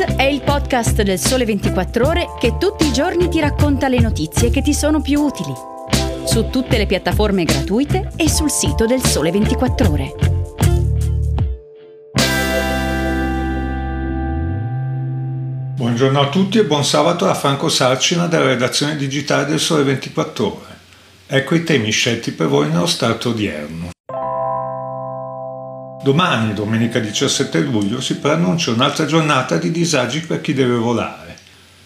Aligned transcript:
È 0.00 0.22
il 0.22 0.40
podcast 0.40 1.02
del 1.02 1.18
Sole 1.18 1.44
24 1.44 2.06
Ore 2.06 2.26
che 2.40 2.56
tutti 2.58 2.86
i 2.86 2.92
giorni 2.92 3.28
ti 3.28 3.38
racconta 3.38 3.86
le 3.86 4.00
notizie 4.00 4.48
che 4.48 4.62
ti 4.62 4.72
sono 4.72 5.02
più 5.02 5.20
utili. 5.20 5.52
Su 6.24 6.48
tutte 6.48 6.78
le 6.78 6.86
piattaforme 6.86 7.44
gratuite 7.44 8.10
e 8.16 8.30
sul 8.30 8.50
sito 8.50 8.86
del 8.86 9.04
Sole 9.04 9.30
24 9.30 9.90
Ore. 9.90 10.14
Buongiorno 15.74 16.20
a 16.20 16.28
tutti 16.30 16.58
e 16.58 16.64
buon 16.64 16.84
sabato 16.84 17.26
da 17.26 17.34
Franco 17.34 17.68
Sarcina 17.68 18.26
della 18.26 18.46
redazione 18.46 18.96
digitale 18.96 19.44
del 19.44 19.60
Sole 19.60 19.82
24 19.82 20.46
Ore. 20.46 20.78
Ecco 21.26 21.54
i 21.54 21.62
temi 21.62 21.90
scelti 21.90 22.32
per 22.32 22.46
voi 22.46 22.70
nello 22.70 22.86
start 22.86 23.26
odierno. 23.26 23.90
Domani, 26.02 26.54
domenica 26.54 26.98
17 26.98 27.60
luglio, 27.60 28.00
si 28.00 28.16
preannuncia 28.16 28.70
un'altra 28.70 29.04
giornata 29.04 29.58
di 29.58 29.70
disagi 29.70 30.22
per 30.22 30.40
chi 30.40 30.54
deve 30.54 30.76
volare. 30.76 31.36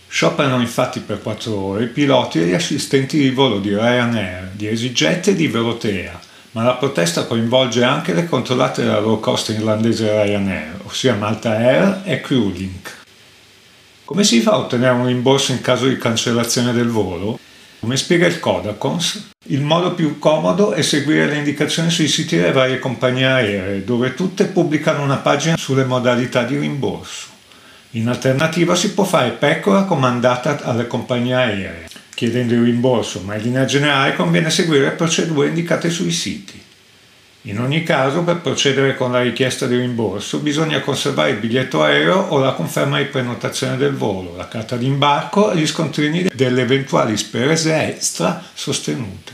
Scioperano 0.07 0.61
infatti 0.61 1.01
per 1.01 1.21
4 1.21 1.53
ore 1.53 1.85
i 1.85 1.89
piloti 1.89 2.41
e 2.41 2.47
gli 2.47 2.55
assistenti 2.55 3.19
di 3.19 3.31
volo 3.31 3.59
di 3.59 3.71
Ryanair, 3.71 4.51
di 4.53 4.69
EasyJet 4.69 5.27
e 5.29 5.35
di 5.35 5.49
Velotea, 5.49 6.21
ma 6.53 6.63
la 6.63 6.75
protesta 6.75 7.25
coinvolge 7.25 7.83
anche 7.83 8.15
le 8.15 8.27
controllate 8.27 8.85
dalla 8.85 9.01
low 9.01 9.19
cost 9.19 9.49
irlandese 9.49 10.09
Ryanair, 10.09 10.83
ossia 10.85 11.17
Malta 11.17 11.51
Air 11.57 12.03
e 12.05 12.21
Crewlink. 12.21 12.97
Come 14.05 14.23
si 14.23 14.41
fa 14.41 14.53
a 14.53 14.59
ottenere 14.59 14.95
un 14.95 15.07
rimborso 15.07 15.51
in 15.51 15.61
caso 15.61 15.89
di 15.89 15.99
cancellazione 15.99 16.73
del 16.73 16.89
volo? 16.89 17.37
Come 17.85 17.99
spiega 17.99 18.27
il 18.27 18.41
Codacons, 18.41 19.29
il 19.49 19.61
modo 19.61 19.93
più 19.93 20.19
comodo 20.19 20.73
è 20.73 20.81
seguire 20.81 21.27
le 21.27 21.37
indicazioni 21.37 21.91
sui 21.91 22.09
siti 22.09 22.35
delle 22.35 22.51
varie 22.51 22.79
compagnie 22.79 23.27
aeree, 23.27 23.85
dove 23.85 24.15
tutte 24.15 24.47
pubblicano 24.47 25.03
una 25.03 25.19
pagina 25.19 25.59
sulle 25.59 25.85
modalità 25.85 26.45
di 26.45 26.57
rimborso. 26.57 27.27
In 27.91 28.09
alternativa 28.09 28.75
si 28.75 28.95
può 28.95 29.05
fare 29.05 29.33
pecora 29.33 29.83
comandata 29.83 30.63
alle 30.63 30.87
compagnie 30.87 31.35
aeree, 31.35 31.89
chiedendo 32.15 32.55
il 32.55 32.63
rimborso, 32.63 33.21
ma 33.21 33.35
in 33.35 33.43
linea 33.43 33.67
generale 33.67 34.15
conviene 34.15 34.49
seguire 34.49 34.85
le 34.85 34.93
procedure 34.93 35.49
indicate 35.49 35.91
sui 35.91 36.11
siti. 36.11 36.59
In 37.47 37.61
ogni 37.61 37.83
caso, 37.83 38.23
per 38.23 38.39
procedere 38.39 38.97
con 38.97 39.13
la 39.13 39.21
richiesta 39.21 39.67
di 39.67 39.77
rimborso, 39.77 40.39
bisogna 40.39 40.81
conservare 40.81 41.33
il 41.33 41.37
biglietto 41.37 41.83
aereo 41.83 42.17
o 42.17 42.39
la 42.39 42.53
conferma 42.53 42.97
di 42.97 43.05
prenotazione 43.05 43.77
del 43.77 43.93
volo, 43.93 44.35
la 44.35 44.49
carta 44.49 44.77
d'imbarco 44.77 45.51
e 45.51 45.59
gli 45.59 45.67
scontrini 45.67 46.31
delle 46.35 46.63
eventuali 46.63 47.19
spese 47.19 47.87
extra 47.87 48.43
sostenute. 48.55 49.33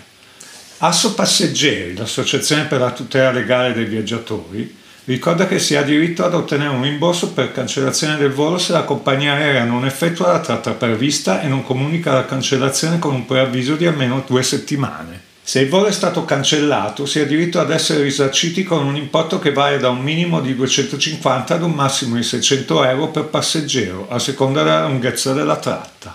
Asso 0.79 1.15
Passeggeri, 1.15 1.95
l'associazione 1.95 2.65
per 2.65 2.81
la 2.81 2.91
tutela 2.91 3.31
legale 3.31 3.75
dei 3.75 3.85
viaggiatori, 3.85 4.77
ricorda 5.05 5.47
che 5.47 5.61
si 5.61 5.77
ha 5.77 5.83
diritto 5.83 6.25
ad 6.25 6.35
ottenere 6.35 6.71
un 6.71 6.83
rimborso 6.83 7.31
per 7.31 7.53
cancellazione 7.53 8.17
del 8.17 8.33
volo 8.33 8.59
se 8.59 8.73
la 8.73 8.83
compagnia 8.83 9.35
aerea 9.35 9.63
non 9.63 9.87
effettua 9.87 10.33
la 10.33 10.41
tratta 10.41 10.73
prevista 10.73 11.43
e 11.43 11.47
non 11.47 11.63
comunica 11.63 12.13
la 12.13 12.27
cancellazione 12.27 12.99
con 12.99 13.15
un 13.15 13.25
preavviso 13.25 13.77
di 13.77 13.87
almeno 13.87 14.25
due 14.27 14.43
settimane. 14.43 15.29
Se 15.51 15.59
il 15.59 15.69
volo 15.69 15.87
è 15.87 15.91
stato 15.91 16.25
cancellato, 16.25 17.07
si 17.07 17.19
ha 17.19 17.27
diritto 17.27 17.59
ad 17.59 17.73
essere 17.73 18.05
risarciti 18.05 18.63
con 18.63 18.87
un 18.87 18.95
importo 18.95 19.41
che 19.41 19.53
varia 19.53 19.79
da 19.79 19.89
un 19.89 20.01
minimo 20.01 20.41
di 20.41 20.55
250 20.55 21.55
ad 21.55 21.63
un 21.65 21.73
massimo 21.73 22.15
di 22.15 22.23
600 22.23 22.85
euro 22.85 23.09
per 23.09 23.25
passeggero, 23.25 24.07
a 24.09 24.21
seconda 24.21 24.63
della 24.63 24.87
lunghezza 24.87 25.33
della 25.33 25.57
tratta. 25.57 26.15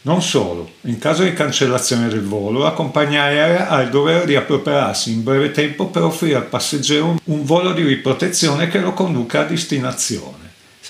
Non 0.00 0.20
solo, 0.20 0.68
in 0.86 0.98
caso 0.98 1.22
di 1.22 1.32
cancellazione 1.32 2.08
del 2.08 2.24
volo, 2.24 2.58
la 2.58 2.72
compagnia 2.72 3.22
aerea 3.22 3.68
ha 3.68 3.82
il 3.82 3.90
dovere 3.90 4.26
di 4.26 4.34
appropriarsi 4.34 5.12
in 5.12 5.22
breve 5.22 5.52
tempo 5.52 5.86
per 5.86 6.02
offrire 6.02 6.34
al 6.34 6.46
passeggero 6.46 7.20
un 7.22 7.44
volo 7.44 7.70
di 7.70 7.84
riprotezione 7.84 8.66
che 8.66 8.80
lo 8.80 8.92
conduca 8.94 9.42
a 9.42 9.44
destinazione. 9.44 10.39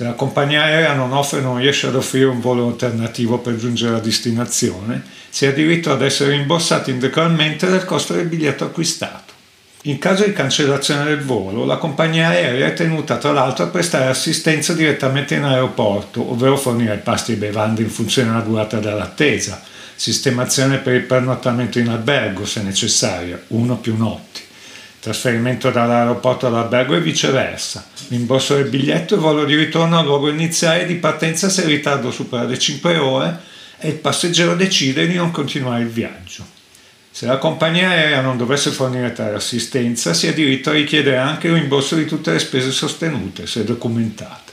Se 0.01 0.07
la 0.07 0.13
compagnia 0.13 0.63
aerea 0.63 0.95
non 0.95 1.13
offre 1.13 1.43
non 1.43 1.59
riesce 1.59 1.87
ad 1.87 1.95
offrire 1.95 2.25
un 2.25 2.41
volo 2.41 2.69
alternativo 2.69 3.37
per 3.37 3.57
giungere 3.57 3.97
a 3.97 4.01
destinazione, 4.01 5.03
si 5.29 5.45
ha 5.45 5.53
diritto 5.53 5.93
ad 5.93 6.01
essere 6.01 6.31
rimborsati 6.31 6.91
integralmente 6.91 7.69
del 7.69 7.85
costo 7.85 8.15
del 8.15 8.25
biglietto 8.25 8.65
acquistato. 8.65 9.35
In 9.83 9.99
caso 9.99 10.25
di 10.25 10.33
cancellazione 10.33 11.05
del 11.05 11.21
volo, 11.21 11.67
la 11.67 11.77
compagnia 11.77 12.29
aerea 12.29 12.69
è 12.69 12.73
tenuta 12.73 13.19
tra 13.19 13.33
l'altro 13.33 13.65
a 13.67 13.69
prestare 13.69 14.07
assistenza 14.07 14.73
direttamente 14.73 15.35
in 15.35 15.45
aeroporto, 15.45 16.31
ovvero 16.31 16.57
fornire 16.57 16.97
pasti 16.97 17.33
e 17.33 17.37
bevande 17.37 17.83
in 17.83 17.91
funzione 17.91 18.31
della 18.31 18.41
durata 18.41 18.79
dell'attesa, 18.79 19.61
sistemazione 19.95 20.79
per 20.79 20.95
il 20.95 21.03
pernottamento 21.03 21.79
in 21.79 21.89
albergo 21.89 22.47
se 22.47 22.63
necessaria, 22.63 23.39
uno 23.49 23.77
più 23.77 23.95
notti, 23.99 24.41
trasferimento 25.01 25.71
dall'aeroporto 25.71 26.47
all'albergo 26.47 26.95
e 26.95 27.01
viceversa, 27.01 27.87
rimborso 28.09 28.55
del 28.55 28.69
biglietto 28.69 29.15
e 29.15 29.19
volo 29.19 29.45
di 29.45 29.57
ritorno 29.57 29.99
al 29.99 30.05
luogo 30.05 30.29
iniziale 30.29 30.87
di 30.87 30.97
partenza 30.97 31.49
se 31.49 31.63
il 31.63 31.69
ritardo 31.69 32.11
supera 32.11 32.45
le 32.45 32.59
5 32.59 32.97
ore 32.99 33.41
e 33.79 33.89
il 33.89 33.95
passeggero 33.95 34.55
decide 34.55 35.07
di 35.07 35.15
non 35.15 35.31
continuare 35.31 35.83
il 35.83 35.89
viaggio. 35.89 36.59
Se 37.11 37.27
la 37.27 37.39
compagnia 37.39 37.89
aerea 37.89 38.21
non 38.21 38.37
dovesse 38.37 38.71
fornire 38.71 39.13
tale 39.13 39.35
assistenza, 39.35 40.15
si 40.15 40.29
ha 40.29 40.33
diritto 40.33 40.71
a 40.71 40.75
richiedere 40.75 41.17
anche 41.17 41.49
il 41.49 41.55
rimborso 41.55 41.97
di 41.97 42.05
tutte 42.05 42.31
le 42.31 42.39
spese 42.39 42.71
sostenute, 42.71 43.47
se 43.47 43.65
documentate. 43.65 44.50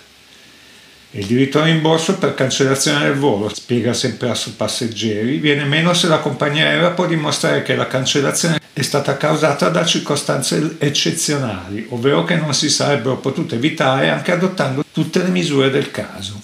Il 1.18 1.26
diritto 1.26 1.58
al 1.58 1.66
rimborso 1.66 2.20
per 2.20 2.36
cancellazione 2.36 3.06
del 3.06 3.16
volo, 3.16 3.50
spiega 3.52 3.92
sempre 3.92 4.30
a 4.30 4.38
passeggeri, 4.56 5.40
viene 5.40 5.64
meno 5.64 5.96
se 5.96 6.08
la 6.08 6.20
compagnia 6.20 6.66
aerea 6.66 6.92
può 6.92 7.08
dimostrare 7.08 7.64
che 7.64 7.76
la 7.76 7.88
cancellazione 7.88 8.60
è 8.72 8.82
stata 8.84 9.18
causata 9.18 9.70
da 9.70 9.84
circostanze 9.84 10.76
eccezionali, 10.78 11.88
ovvero 11.90 12.24
che 12.24 12.36
non 12.36 12.54
si 12.54 12.70
sarebbero 12.70 13.18
potute 13.18 13.56
evitare 13.56 14.10
anche 14.10 14.32
adottando 14.32 14.86
tutte 14.92 15.24
le 15.24 15.30
misure 15.30 15.72
del 15.72 15.90
caso. 15.90 16.37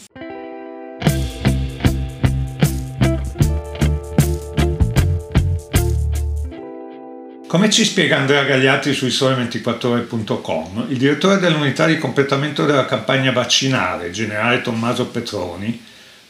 Come 7.53 7.69
ci 7.69 7.86
spiega 7.86 8.18
Andrea 8.18 8.46
Gagliati 8.46 8.94
su 8.94 9.06
isole24ore.com, 9.06 10.88
il 10.90 10.97
direttore 10.97 11.38
dell'unità 11.38 11.86
di 11.86 12.00
completamento 12.00 12.66
della 12.66 12.88
campagna 12.88 13.31
vaccinale, 13.31 14.09
generale 14.09 14.64
Tommaso 14.64 15.06
Petroni, 15.06 15.80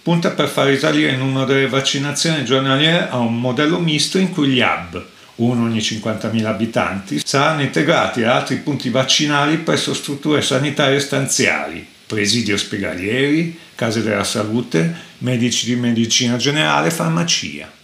punta 0.01 0.31
per 0.31 0.49
far 0.49 0.67
risalire 0.67 1.11
il 1.11 1.17
numero 1.17 1.45
delle 1.45 1.69
vaccinazioni 1.69 2.43
giornaliere 2.43 3.07
a 3.07 3.19
un 3.19 3.39
modello 3.39 3.79
misto 3.79 4.17
in 4.17 4.31
cui 4.31 4.49
gli 4.49 4.59
hub, 4.59 5.01
uno 5.35 5.63
ogni 5.63 5.79
50.000 5.79 6.43
abitanti, 6.43 7.21
saranno 7.23 7.61
integrati 7.61 8.23
a 8.23 8.35
altri 8.35 8.57
punti 8.57 8.89
vaccinali 8.89 9.55
presso 9.59 9.93
strutture 9.93 10.41
sanitarie 10.41 10.99
stanziali, 10.99 11.87
presidi 12.05 12.51
ospedalieri, 12.51 13.57
case 13.75 14.03
della 14.03 14.25
salute, 14.25 14.93
medici 15.19 15.67
di 15.67 15.77
medicina 15.77 16.35
generale, 16.35 16.91
farmacia. 16.91 17.81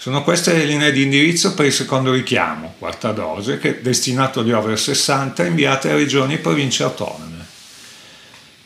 Sono 0.00 0.22
queste 0.22 0.54
le 0.54 0.64
linee 0.64 0.92
di 0.92 1.02
indirizzo 1.02 1.52
per 1.52 1.66
il 1.66 1.74
secondo 1.74 2.10
richiamo, 2.10 2.72
quarta 2.78 3.12
dose, 3.12 3.58
che 3.58 3.68
è 3.68 3.80
destinato 3.82 4.40
agli 4.40 4.50
over 4.50 4.78
60 4.78 5.44
inviate 5.44 5.90
a 5.90 5.94
regioni 5.94 6.32
e 6.32 6.38
province 6.38 6.84
autonome. 6.84 7.44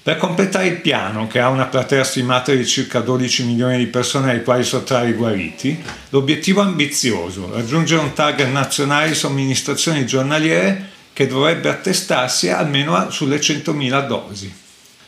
Per 0.00 0.16
completare 0.16 0.68
il 0.68 0.76
piano, 0.76 1.26
che 1.26 1.40
ha 1.40 1.48
una 1.48 1.64
platea 1.64 2.04
stimata 2.04 2.52
di 2.52 2.64
circa 2.64 3.00
12 3.00 3.46
milioni 3.46 3.78
di 3.78 3.86
persone 3.86 4.30
ai 4.30 4.44
quali 4.44 4.62
sottrarre 4.62 5.08
i 5.08 5.14
guariti, 5.14 5.82
l'obiettivo 6.10 6.60
ambizioso, 6.60 7.50
raggiungere 7.52 8.00
un 8.00 8.12
target 8.12 8.52
nazionale 8.52 9.08
di 9.08 9.16
somministrazioni 9.16 10.06
giornaliere 10.06 10.90
che 11.12 11.26
dovrebbe 11.26 11.68
attestarsi 11.68 12.48
almeno 12.48 13.10
sulle 13.10 13.40
100.000 13.40 14.06
dosi. 14.06 14.54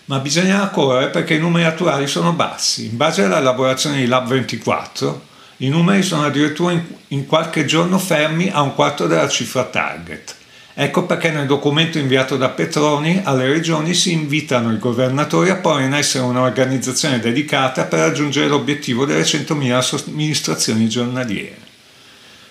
Ma 0.07 0.19
bisogna 0.19 0.69
correre 0.71 1.11
perché 1.11 1.35
i 1.35 1.39
numeri 1.39 1.67
attuali 1.67 2.09
sono 2.09 2.33
bassi. 2.33 2.87
In 2.87 2.97
base 2.97 3.23
alla 3.23 3.39
elaborazione 3.39 3.99
di 3.99 4.07
Lab 4.07 4.27
24, 4.27 5.35
i 5.59 5.69
numeri 5.69 6.03
sono 6.03 6.25
addirittura 6.25 6.73
in, 6.73 6.83
in 7.09 7.27
qualche 7.27 7.65
giorno 7.65 7.99
fermi 7.99 8.51
a 8.51 8.61
un 8.61 8.75
quarto 8.75 9.07
della 9.07 9.29
cifra 9.29 9.65
target. 9.65 10.35
Ecco 10.79 11.07
perché 11.07 11.31
nel 11.31 11.47
documento 11.47 11.99
inviato 11.99 12.37
da 12.37 12.51
Petroni 12.51 13.23
alle 13.25 13.47
regioni 13.47 13.95
si 13.95 14.13
invitano 14.13 14.71
i 14.71 14.79
governatori 14.79 15.49
a 15.49 15.57
porre 15.57 15.85
in 15.85 15.95
essere 15.95 16.25
un'organizzazione 16.25 17.19
dedicata 17.19 17.85
per 17.85 18.01
raggiungere 18.01 18.49
l'obiettivo 18.49 19.07
delle 19.07 19.23
100.000 19.23 19.81
somministrazioni 19.81 20.87
giornaliere. 20.87 21.57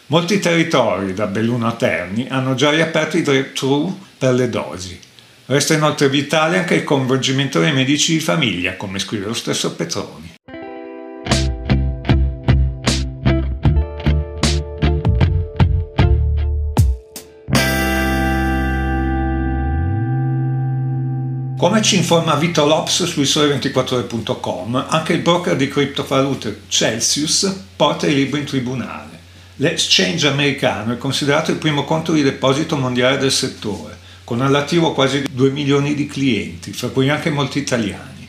Molti 0.07 0.39
territori, 0.39 1.13
da 1.13 1.27
Belluno 1.27 1.67
a 1.67 1.73
Terni, 1.73 2.25
hanno 2.27 2.55
già 2.55 2.71
riaperto 2.71 3.17
i 3.17 3.21
drive-thru 3.21 3.99
per 4.17 4.33
le 4.33 4.49
dosi. 4.49 4.99
Resta 5.45 5.75
inoltre 5.75 6.09
vitale 6.09 6.57
anche 6.57 6.73
il 6.73 6.83
coinvolgimento 6.83 7.59
dei 7.59 7.73
medici 7.73 8.13
di 8.13 8.19
famiglia, 8.19 8.75
come 8.75 8.97
scrive 8.97 9.27
lo 9.27 9.35
stesso 9.35 9.75
Petroni. 9.75 10.24
Come 21.57 21.81
ci 21.81 21.95
informa 21.95 22.35
Vito 22.35 22.65
Lops 22.65 23.05
su 23.05 23.21
isole24ore.com, 23.21 24.87
anche 24.89 25.13
il 25.13 25.21
broker 25.21 25.55
di 25.55 25.69
criptovalute 25.69 26.63
Celsius 26.67 27.61
porta 27.77 28.07
i 28.07 28.13
libri 28.13 28.41
in 28.41 28.45
tribunale. 28.45 29.19
L'exchange 29.55 30.27
americano 30.27 30.91
è 30.91 30.97
considerato 30.97 31.51
il 31.51 31.57
primo 31.57 31.85
conto 31.85 32.11
di 32.11 32.23
deposito 32.23 32.75
mondiale 32.75 33.17
del 33.17 33.31
settore, 33.31 33.97
con 34.25 34.41
all'attivo 34.41 34.91
quasi 34.91 35.23
2 35.31 35.49
milioni 35.51 35.95
di 35.95 36.07
clienti, 36.07 36.73
fra 36.73 36.89
cui 36.89 37.09
anche 37.09 37.29
molti 37.29 37.59
italiani. 37.59 38.27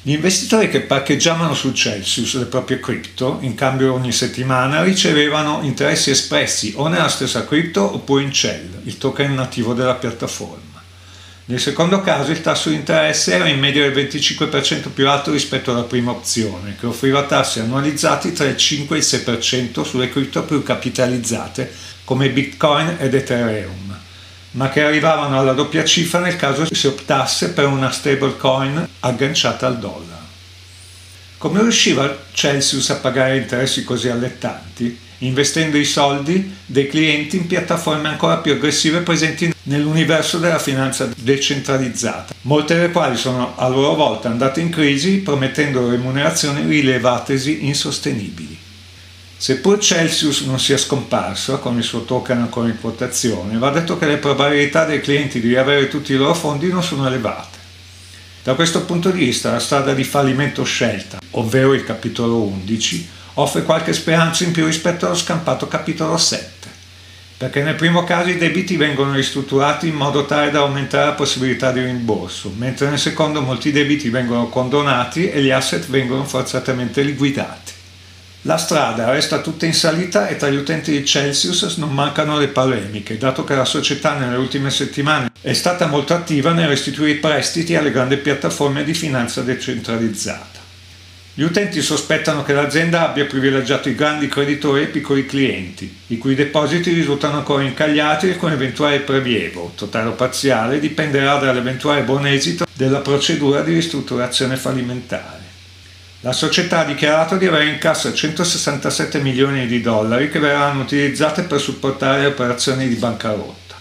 Gli 0.00 0.12
investitori 0.12 0.70
che 0.70 0.80
parcheggiavano 0.80 1.52
su 1.52 1.72
Celsius 1.72 2.38
le 2.38 2.46
proprie 2.46 2.80
cripto 2.80 3.38
in 3.42 3.54
cambio 3.54 3.92
ogni 3.92 4.12
settimana 4.12 4.82
ricevevano 4.82 5.60
interessi 5.64 6.10
espressi 6.10 6.72
o 6.76 6.88
nella 6.88 7.08
stessa 7.08 7.44
cripto 7.44 7.82
oppure 7.82 8.22
in 8.22 8.32
Cell, 8.32 8.80
il 8.84 8.96
token 8.96 9.34
nativo 9.34 9.74
della 9.74 9.96
piattaforma. 9.96 10.67
Nel 11.50 11.60
secondo 11.60 12.02
caso 12.02 12.30
il 12.30 12.42
tasso 12.42 12.68
di 12.68 12.74
interesse 12.74 13.32
era 13.32 13.48
in 13.48 13.58
media 13.58 13.88
del 13.88 14.06
25% 14.06 14.90
più 14.92 15.08
alto 15.08 15.32
rispetto 15.32 15.70
alla 15.70 15.84
prima 15.84 16.10
opzione, 16.10 16.76
che 16.78 16.84
offriva 16.84 17.24
tassi 17.24 17.58
annualizzati 17.60 18.34
tra 18.34 18.44
il 18.44 18.56
5 18.58 18.94
e 18.94 18.98
il 18.98 19.06
6% 19.06 19.82
sulle 19.82 20.10
cripto 20.10 20.42
più 20.42 20.62
capitalizzate 20.62 21.72
come 22.04 22.28
Bitcoin 22.28 22.96
ed 22.98 23.14
Ethereum, 23.14 23.98
ma 24.52 24.68
che 24.68 24.82
arrivavano 24.82 25.38
alla 25.38 25.54
doppia 25.54 25.86
cifra 25.86 26.18
nel 26.18 26.36
caso 26.36 26.66
si 26.70 26.86
optasse 26.86 27.52
per 27.52 27.64
una 27.64 27.90
stablecoin 27.90 28.86
agganciata 29.00 29.66
al 29.66 29.78
dollaro. 29.78 30.26
Come 31.38 31.62
riusciva 31.62 32.24
Celsius 32.30 32.90
a 32.90 32.96
pagare 32.96 33.38
interessi 33.38 33.84
così 33.84 34.10
allettanti? 34.10 34.98
Investendo 35.20 35.78
i 35.78 35.86
soldi 35.86 36.56
dei 36.66 36.88
clienti 36.88 37.38
in 37.38 37.46
piattaforme 37.46 38.08
ancora 38.08 38.36
più 38.36 38.52
aggressive 38.52 39.00
presenti 39.00 39.50
nell'universo 39.68 40.38
della 40.38 40.58
finanza 40.58 41.08
decentralizzata, 41.16 42.34
molte 42.42 42.74
delle 42.74 42.90
quali 42.90 43.16
sono 43.16 43.54
a 43.56 43.68
loro 43.68 43.94
volta 43.94 44.28
andate 44.28 44.60
in 44.60 44.70
crisi 44.70 45.18
promettendo 45.18 45.88
remunerazioni 45.88 46.66
rilevatesi 46.66 47.66
insostenibili. 47.66 48.58
Seppur 49.36 49.78
Celsius 49.78 50.40
non 50.40 50.58
sia 50.58 50.76
scomparso 50.76 51.60
con 51.60 51.76
il 51.76 51.84
suo 51.84 52.04
token 52.04 52.38
ancora 52.38 52.68
in 52.68 52.80
quotazione, 52.80 53.56
va 53.56 53.70
detto 53.70 53.96
che 53.96 54.06
le 54.06 54.16
probabilità 54.16 54.84
dei 54.84 55.00
clienti 55.00 55.40
di 55.40 55.48
riavere 55.48 55.86
tutti 55.86 56.12
i 56.12 56.16
loro 56.16 56.34
fondi 56.34 56.68
non 56.68 56.82
sono 56.82 57.06
elevate. 57.06 57.56
Da 58.42 58.54
questo 58.54 58.84
punto 58.84 59.10
di 59.10 59.18
vista 59.18 59.52
la 59.52 59.60
strada 59.60 59.94
di 59.94 60.02
fallimento 60.02 60.64
scelta, 60.64 61.18
ovvero 61.32 61.74
il 61.74 61.84
capitolo 61.84 62.40
11, 62.42 63.08
offre 63.34 63.62
qualche 63.62 63.92
speranza 63.92 64.42
in 64.42 64.50
più 64.50 64.64
rispetto 64.64 65.06
allo 65.06 65.14
scampato 65.14 65.68
capitolo 65.68 66.16
7, 66.16 66.57
perché 67.38 67.62
nel 67.62 67.76
primo 67.76 68.02
caso 68.02 68.30
i 68.30 68.36
debiti 68.36 68.76
vengono 68.76 69.12
ristrutturati 69.12 69.86
in 69.86 69.94
modo 69.94 70.26
tale 70.26 70.50
da 70.50 70.58
aumentare 70.58 71.06
la 71.06 71.12
possibilità 71.12 71.70
di 71.70 71.80
rimborso, 71.80 72.52
mentre 72.56 72.88
nel 72.88 72.98
secondo 72.98 73.40
molti 73.40 73.70
debiti 73.70 74.10
vengono 74.10 74.48
condonati 74.48 75.30
e 75.30 75.40
gli 75.40 75.50
asset 75.50 75.86
vengono 75.86 76.24
forzatamente 76.24 77.02
liquidati. 77.02 77.72
La 78.42 78.56
strada 78.56 79.10
resta 79.10 79.40
tutta 79.40 79.66
in 79.66 79.74
salita 79.74 80.26
e 80.26 80.34
tra 80.34 80.48
gli 80.48 80.56
utenti 80.56 80.90
di 80.90 81.04
Celsius 81.04 81.76
non 81.76 81.92
mancano 81.92 82.36
le 82.38 82.48
polemiche, 82.48 83.18
dato 83.18 83.44
che 83.44 83.54
la 83.54 83.64
società 83.64 84.14
nelle 84.14 84.36
ultime 84.36 84.70
settimane 84.70 85.30
è 85.40 85.52
stata 85.52 85.86
molto 85.86 86.14
attiva 86.14 86.52
nel 86.52 86.66
restituire 86.66 87.12
i 87.12 87.16
prestiti 87.16 87.76
alle 87.76 87.92
grandi 87.92 88.16
piattaforme 88.16 88.82
di 88.82 88.94
finanza 88.94 89.42
decentralizzata. 89.42 90.57
Gli 91.38 91.44
utenti 91.44 91.80
sospettano 91.82 92.42
che 92.42 92.52
l'azienda 92.52 93.08
abbia 93.08 93.24
privilegiato 93.24 93.88
i 93.88 93.94
grandi 93.94 94.26
creditori 94.26 94.80
e 94.80 94.84
i 94.86 94.88
piccoli 94.88 95.24
clienti, 95.24 95.98
i 96.08 96.18
cui 96.18 96.34
depositi 96.34 96.92
risultano 96.92 97.36
ancora 97.36 97.62
incagliati 97.62 98.28
e 98.28 98.36
con 98.36 98.50
eventuale 98.50 98.98
prelievo, 98.98 99.70
totale 99.76 100.08
o 100.08 100.14
parziale, 100.14 100.80
dipenderà 100.80 101.36
dall'eventuale 101.36 102.02
buon 102.02 102.26
esito 102.26 102.66
della 102.74 102.98
procedura 102.98 103.60
di 103.60 103.72
ristrutturazione 103.72 104.56
fallimentare. 104.56 105.44
La 106.22 106.32
società 106.32 106.80
ha 106.80 106.84
dichiarato 106.84 107.36
di 107.36 107.46
avere 107.46 107.66
in 107.66 107.78
cassa 107.78 108.12
167 108.12 109.20
milioni 109.20 109.68
di 109.68 109.80
dollari 109.80 110.30
che 110.32 110.40
verranno 110.40 110.82
utilizzate 110.82 111.42
per 111.42 111.60
supportare 111.60 112.22
le 112.22 112.26
operazioni 112.26 112.88
di 112.88 112.96
bancarotta. 112.96 113.76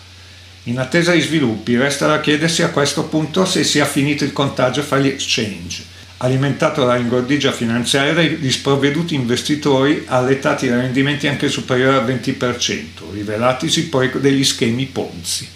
In 0.66 0.78
attesa 0.78 1.12
di 1.12 1.22
sviluppi, 1.22 1.76
resta 1.76 2.06
da 2.06 2.20
chiedersi 2.20 2.62
a 2.62 2.70
questo 2.70 3.06
punto 3.06 3.46
se 3.46 3.64
sia 3.64 3.86
finito 3.86 4.24
il 4.24 4.32
contagio 4.32 4.84
fra 4.84 5.00
gli 5.00 5.08
exchange, 5.08 5.96
alimentato 6.18 6.82
dalla 6.82 6.98
ingordigia 6.98 7.52
finanziaria 7.52 8.14
degli 8.14 8.52
sprovveduti 8.52 9.14
investitori 9.14 10.04
allettati 10.08 10.68
da 10.68 10.78
rendimenti 10.78 11.28
anche 11.28 11.48
superiori 11.48 11.96
al 11.96 12.06
20%, 12.06 13.12
rivelatisi 13.14 13.90
poi 13.90 14.10
degli 14.20 14.44
schemi 14.44 14.86
Ponzi. 14.86 15.48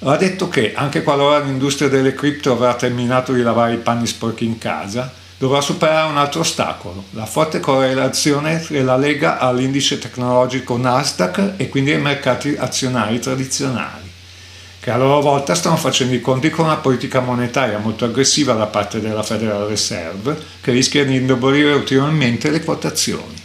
Va 0.00 0.16
detto 0.16 0.48
che, 0.48 0.72
anche 0.74 1.04
qualora 1.04 1.38
l'industria 1.38 1.88
delle 1.88 2.14
cripto 2.14 2.52
avrà 2.52 2.74
terminato 2.74 3.32
di 3.32 3.42
lavare 3.42 3.74
i 3.74 3.78
panni 3.78 4.08
sporchi 4.08 4.44
in 4.44 4.58
casa, 4.58 5.12
dovrà 5.38 5.60
superare 5.60 6.08
un 6.08 6.16
altro 6.16 6.40
ostacolo, 6.40 7.04
la 7.10 7.26
forte 7.26 7.60
correlazione 7.60 8.60
che 8.60 8.82
la 8.82 8.96
lega 8.96 9.38
all'indice 9.38 9.98
tecnologico 9.98 10.76
Nasdaq 10.76 11.54
e 11.56 11.68
quindi 11.68 11.92
ai 11.92 12.00
mercati 12.00 12.56
azionari 12.58 13.18
tradizionali, 13.20 14.10
che 14.82 14.90
a 14.90 14.96
loro 14.96 15.20
volta 15.20 15.54
stanno 15.54 15.76
facendo 15.76 16.12
i 16.12 16.20
conti 16.20 16.50
con 16.50 16.64
una 16.64 16.78
politica 16.78 17.20
monetaria 17.20 17.78
molto 17.78 18.04
aggressiva 18.04 18.54
da 18.54 18.66
parte 18.66 18.98
della 18.98 19.22
Federal 19.22 19.68
Reserve, 19.68 20.36
che 20.60 20.72
rischia 20.72 21.04
di 21.04 21.14
indebolire 21.14 21.72
ulteriormente 21.72 22.50
le 22.50 22.64
quotazioni. 22.64 23.41